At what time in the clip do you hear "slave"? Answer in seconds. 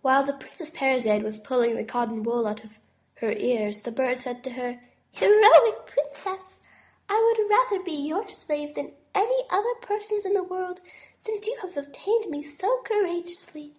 8.30-8.72